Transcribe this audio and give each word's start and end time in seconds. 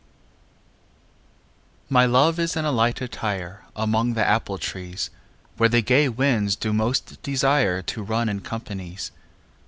VII 1.89 1.93
My 1.93 2.05
love 2.07 2.39
is 2.39 2.55
in 2.55 2.65
a 2.65 2.71
light 2.71 3.01
attire 3.01 3.65
Among 3.75 4.15
the 4.15 4.25
apple 4.25 4.57
trees, 4.57 5.11
Where 5.57 5.69
the 5.69 5.83
gay 5.83 6.09
winds 6.09 6.55
do 6.55 6.73
most 6.73 7.21
desire 7.21 7.83
To 7.83 8.01
run 8.01 8.27
in 8.27 8.39
companies. 8.41 9.11